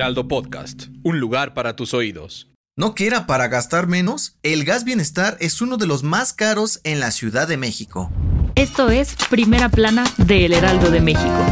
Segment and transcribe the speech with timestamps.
[0.00, 2.48] Heraldo Podcast, un lugar para tus oídos.
[2.74, 4.38] ¿No que era para gastar menos?
[4.42, 8.10] El gas bienestar es uno de los más caros en la Ciudad de México.
[8.54, 11.44] Esto es Primera Plana de El Heraldo de México.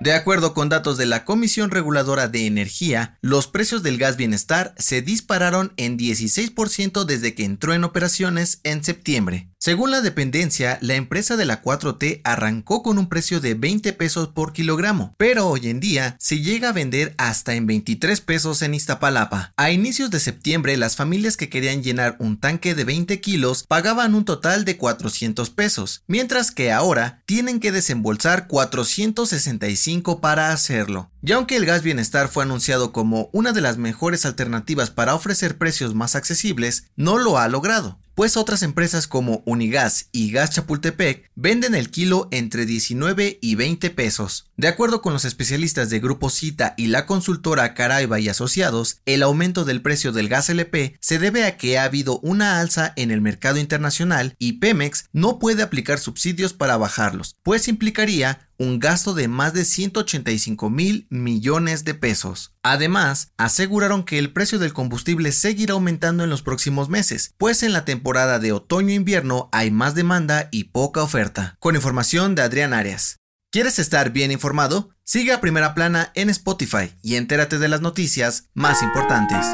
[0.00, 4.74] De acuerdo con datos de la Comisión Reguladora de Energía, los precios del gas bienestar
[4.78, 9.48] se dispararon en 16% desde que entró en operaciones en septiembre.
[9.58, 14.28] Según la dependencia, la empresa de la 4T arrancó con un precio de 20 pesos
[14.28, 18.74] por kilogramo, pero hoy en día se llega a vender hasta en 23 pesos en
[18.74, 19.54] Iztapalapa.
[19.56, 24.14] A inicios de septiembre, las familias que querían llenar un tanque de 20 kilos pagaban
[24.14, 31.10] un total de 400 pesos, mientras que ahora tienen que desembolsar 465 para hacerlo.
[31.22, 35.56] Y aunque el gas bienestar fue anunciado como una de las mejores alternativas para ofrecer
[35.56, 41.30] precios más accesibles, no lo ha logrado pues otras empresas como Unigas y Gas Chapultepec
[41.34, 44.50] venden el kilo entre 19 y 20 pesos.
[44.58, 49.22] De acuerdo con los especialistas de Grupo Cita y la consultora Caraiba y Asociados, el
[49.22, 53.10] aumento del precio del gas LP se debe a que ha habido una alza en
[53.10, 59.12] el mercado internacional y Pemex no puede aplicar subsidios para bajarlos, pues implicaría un gasto
[59.12, 62.54] de más de 185 mil millones de pesos.
[62.62, 67.74] Además, aseguraron que el precio del combustible seguirá aumentando en los próximos meses, pues en
[67.74, 71.56] la temporada de otoño-invierno hay más demanda y poca oferta.
[71.58, 73.18] Con información de Adrián Arias.
[73.50, 74.90] ¿Quieres estar bien informado?
[75.04, 79.46] Sigue a Primera Plana en Spotify y entérate de las noticias más importantes.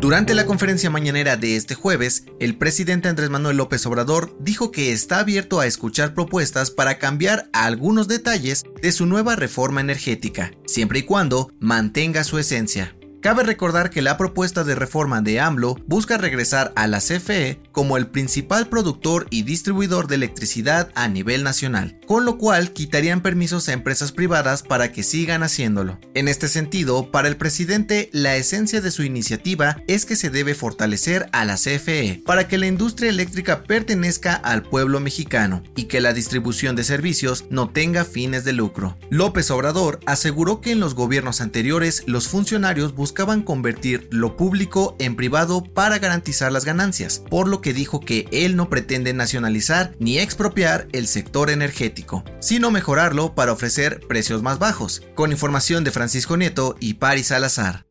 [0.00, 4.92] Durante la conferencia mañanera de este jueves, el presidente Andrés Manuel López Obrador dijo que
[4.92, 11.00] está abierto a escuchar propuestas para cambiar algunos detalles de su nueva reforma energética, siempre
[11.00, 12.97] y cuando mantenga su esencia.
[13.20, 17.96] Cabe recordar que la propuesta de reforma de AMLO busca regresar a la CFE como
[17.96, 23.68] el principal productor y distribuidor de electricidad a nivel nacional, con lo cual quitarían permisos
[23.68, 25.98] a empresas privadas para que sigan haciéndolo.
[26.14, 30.54] En este sentido, para el presidente, la esencia de su iniciativa es que se debe
[30.54, 36.00] fortalecer a la CFE para que la industria eléctrica pertenezca al pueblo mexicano y que
[36.00, 38.96] la distribución de servicios no tenga fines de lucro.
[39.10, 45.16] López Obrador aseguró que en los gobiernos anteriores los funcionarios buscaban convertir lo público en
[45.16, 50.18] privado para garantizar las ganancias, por lo que dijo que él no pretende nacionalizar ni
[50.18, 56.36] expropiar el sector energético, sino mejorarlo para ofrecer precios más bajos, con información de Francisco
[56.36, 57.88] Nieto y Paris Salazar.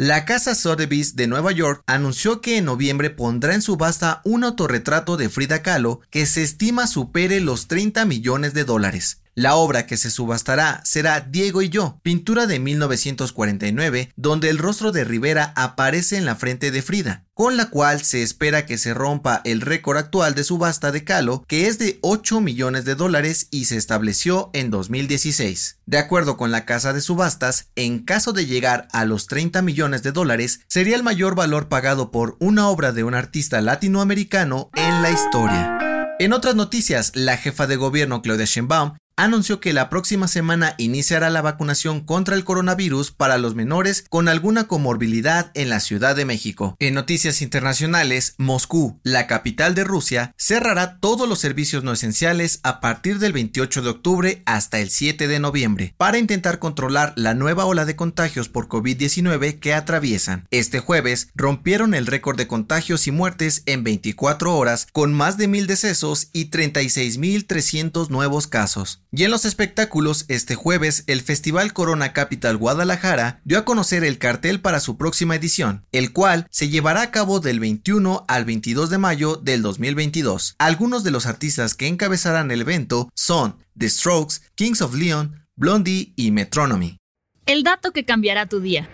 [0.00, 5.16] La casa Sotheby's de Nueva York anunció que en noviembre pondrá en subasta un autorretrato
[5.16, 9.22] de Frida Kahlo que se estima supere los 30 millones de dólares.
[9.38, 14.90] La obra que se subastará será Diego y yo, pintura de 1949, donde el rostro
[14.90, 18.94] de Rivera aparece en la frente de Frida, con la cual se espera que se
[18.94, 23.46] rompa el récord actual de subasta de Calo, que es de 8 millones de dólares
[23.52, 25.78] y se estableció en 2016.
[25.86, 30.02] De acuerdo con la casa de subastas, en caso de llegar a los 30 millones
[30.02, 35.00] de dólares, sería el mayor valor pagado por una obra de un artista latinoamericano en
[35.00, 35.78] la historia.
[36.18, 41.28] En otras noticias, la jefa de gobierno Claudia Sheinbaum anunció que la próxima semana iniciará
[41.28, 46.24] la vacunación contra el coronavirus para los menores con alguna comorbilidad en la Ciudad de
[46.24, 46.76] México.
[46.78, 52.80] En noticias internacionales, Moscú, la capital de Rusia, cerrará todos los servicios no esenciales a
[52.80, 57.64] partir del 28 de octubre hasta el 7 de noviembre para intentar controlar la nueva
[57.64, 60.46] ola de contagios por COVID-19 que atraviesan.
[60.52, 65.48] Este jueves rompieron el récord de contagios y muertes en 24 horas con más de
[65.48, 69.02] mil decesos y 36.300 nuevos casos.
[69.10, 74.18] Y en los espectáculos, este jueves, el Festival Corona Capital Guadalajara dio a conocer el
[74.18, 78.90] cartel para su próxima edición, el cual se llevará a cabo del 21 al 22
[78.90, 80.56] de mayo del 2022.
[80.58, 86.12] Algunos de los artistas que encabezarán el evento son The Strokes, Kings of Leon, Blondie
[86.14, 86.98] y Metronomy.
[87.46, 88.90] El dato que cambiará tu día.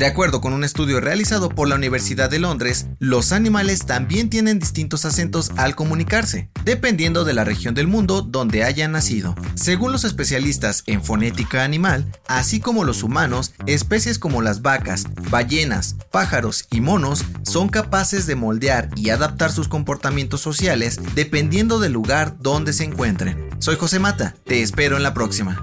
[0.00, 4.58] De acuerdo con un estudio realizado por la Universidad de Londres, los animales también tienen
[4.58, 9.34] distintos acentos al comunicarse, dependiendo de la región del mundo donde hayan nacido.
[9.56, 15.96] Según los especialistas en fonética animal, así como los humanos, especies como las vacas, ballenas,
[16.10, 22.38] pájaros y monos son capaces de moldear y adaptar sus comportamientos sociales dependiendo del lugar
[22.40, 23.50] donde se encuentren.
[23.58, 25.62] Soy José Mata, te espero en la próxima.